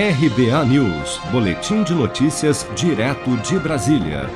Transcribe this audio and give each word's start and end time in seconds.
RBA 0.00 0.64
News, 0.66 1.18
Boletim 1.32 1.82
de 1.82 1.92
Notícias, 1.92 2.64
direto 2.76 3.36
de 3.38 3.58
Brasília. 3.58 4.30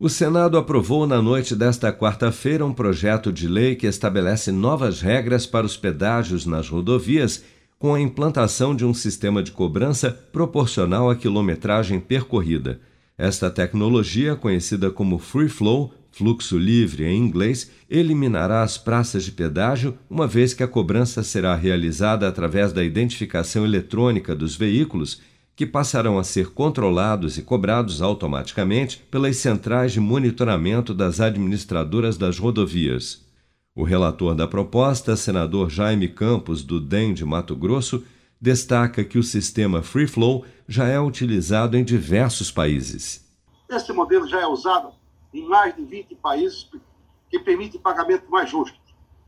O 0.00 0.08
Senado 0.08 0.58
aprovou 0.58 1.06
na 1.06 1.22
noite 1.22 1.54
desta 1.54 1.92
quarta-feira 1.92 2.66
um 2.66 2.72
projeto 2.72 3.32
de 3.32 3.46
lei 3.46 3.76
que 3.76 3.86
estabelece 3.86 4.50
novas 4.50 5.00
regras 5.00 5.46
para 5.46 5.64
os 5.64 5.76
pedágios 5.76 6.44
nas 6.44 6.68
rodovias, 6.68 7.44
com 7.78 7.94
a 7.94 8.00
implantação 8.00 8.74
de 8.74 8.84
um 8.84 8.92
sistema 8.92 9.44
de 9.44 9.52
cobrança 9.52 10.10
proporcional 10.10 11.08
à 11.08 11.14
quilometragem 11.14 12.00
percorrida. 12.00 12.80
Esta 13.16 13.48
tecnologia, 13.48 14.34
conhecida 14.34 14.90
como 14.90 15.20
Free 15.20 15.48
Flow, 15.48 15.94
fluxo 16.12 16.58
livre 16.58 17.04
em 17.04 17.16
inglês, 17.16 17.70
eliminará 17.88 18.62
as 18.62 18.76
praças 18.76 19.24
de 19.24 19.32
pedágio, 19.32 19.96
uma 20.08 20.26
vez 20.26 20.52
que 20.52 20.62
a 20.62 20.68
cobrança 20.68 21.22
será 21.22 21.54
realizada 21.54 22.28
através 22.28 22.72
da 22.72 22.84
identificação 22.84 23.64
eletrônica 23.64 24.34
dos 24.34 24.56
veículos, 24.56 25.20
que 25.56 25.66
passarão 25.66 26.18
a 26.18 26.24
ser 26.24 26.50
controlados 26.50 27.36
e 27.36 27.42
cobrados 27.42 28.00
automaticamente 28.00 29.04
pelas 29.10 29.36
centrais 29.36 29.92
de 29.92 30.00
monitoramento 30.00 30.94
das 30.94 31.20
administradoras 31.20 32.16
das 32.16 32.38
rodovias. 32.38 33.24
O 33.74 33.84
relator 33.84 34.34
da 34.34 34.46
proposta, 34.46 35.16
senador 35.16 35.70
Jaime 35.70 36.08
Campos, 36.08 36.62
do 36.62 36.80
DEM 36.80 37.14
de 37.14 37.24
Mato 37.24 37.54
Grosso, 37.54 38.02
destaca 38.40 39.04
que 39.04 39.18
o 39.18 39.22
sistema 39.22 39.82
Free 39.82 40.06
Flow 40.06 40.44
já 40.66 40.86
é 40.86 40.98
utilizado 40.98 41.76
em 41.76 41.84
diversos 41.84 42.50
países. 42.50 43.24
Esse 43.68 43.92
modelo 43.92 44.26
já 44.26 44.40
é 44.40 44.46
usado 44.46 44.99
em 45.32 45.46
mais 45.46 45.74
de 45.74 45.84
20 45.84 46.14
países 46.16 46.70
que 47.28 47.38
permite 47.38 47.78
pagamento 47.78 48.30
mais 48.30 48.50
justo, 48.50 48.78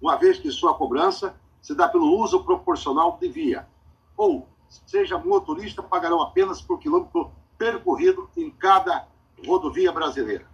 uma 0.01 0.17
vez 0.17 0.39
que 0.39 0.51
sua 0.51 0.75
cobrança 0.75 1.35
se 1.61 1.75
dá 1.75 1.89
pelo 1.89 2.19
uso 2.19 2.43
proporcional 2.43 3.17
de 3.21 3.29
via. 3.29 3.69
Ou, 4.17 4.49
seja 4.87 5.17
motorista, 5.19 5.83
pagarão 5.83 6.21
apenas 6.21 6.61
por 6.61 6.79
quilômetro 6.79 7.31
percorrido 7.57 8.29
em 8.37 8.51
cada 8.51 9.07
rodovia 9.47 9.93
brasileira. 9.93 10.47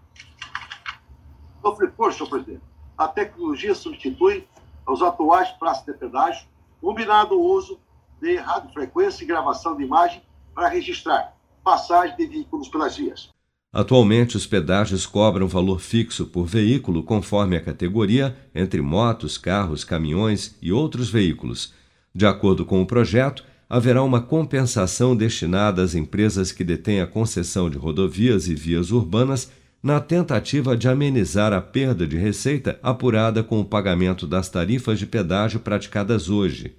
Eu 1.65 1.75
falei, 1.75 1.91
presidente, 1.91 2.63
a 2.97 3.09
tecnologia 3.09 3.75
substitui 3.75 4.47
os 4.87 5.03
atuais 5.03 5.51
praças 5.53 5.85
de 5.85 5.93
pedágio, 5.95 6.47
combinado 6.81 7.35
o 7.35 7.43
uso 7.43 7.81
de 8.21 8.37
radiofrequência 8.37 9.25
e 9.25 9.27
gravação 9.27 9.77
de 9.77 9.85
imagem 9.85 10.23
para 10.55 10.69
registrar 10.69 11.37
passagem 11.63 12.17
de 12.17 12.27
veículos 12.27 12.69
pelas 12.69 12.97
vias. 12.97 13.33
Atualmente, 13.73 14.37
os 14.37 14.47
pedágios 14.47 15.05
cobram 15.05 15.47
valor 15.47 15.79
fixo 15.79 16.27
por 16.27 16.47
veículo 16.47 17.03
conforme 17.03 17.57
a 17.57 17.61
categoria, 17.61 18.37
entre 18.55 18.81
motos, 18.81 19.37
carros, 19.37 19.85
caminhões 19.85 20.57
e 20.63 20.73
outros 20.73 21.11
veículos. 21.11 21.75
De 22.15 22.25
acordo 22.25 22.65
com 22.65 22.81
o 22.81 22.87
projeto, 22.87 23.45
haverá 23.69 24.03
uma 24.03 24.23
compensação 24.23 25.15
destinada 25.15 25.83
às 25.83 25.95
empresas 25.95 26.51
que 26.51 26.65
detêm 26.65 27.03
a 27.03 27.07
concessão 27.07 27.69
de 27.69 27.77
rodovias 27.77 28.49
e 28.49 28.55
vias 28.55 28.91
urbanas 28.91 29.51
na 29.83 30.01
tentativa 30.01 30.77
de 30.77 30.89
amenizar 30.89 31.53
a 31.53 31.61
perda 31.61 32.07
de 32.07 32.17
receita 32.17 32.79
apurada 32.83 33.45
com 33.45 33.61
o 33.61 33.65
pagamento 33.65 34.27
das 34.27 34.49
tarifas 34.49 34.99
de 34.99 35.07
pedágio 35.07 35.61
praticadas 35.61 36.31
hoje. 36.31 36.75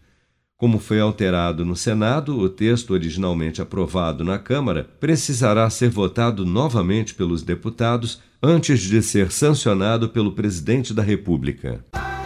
Como 0.59 0.77
foi 0.77 0.99
alterado 0.99 1.63
no 1.63 1.73
Senado, 1.73 2.37
o 2.37 2.49
texto 2.49 2.91
originalmente 2.91 3.61
aprovado 3.61 4.25
na 4.25 4.37
Câmara 4.37 4.89
precisará 4.99 5.69
ser 5.69 5.89
votado 5.89 6.45
novamente 6.45 7.15
pelos 7.15 7.41
deputados 7.41 8.19
antes 8.43 8.81
de 8.81 9.01
ser 9.01 9.31
sancionado 9.31 10.09
pelo 10.09 10.33
presidente 10.33 10.93
da 10.93 11.01
República. 11.01 11.79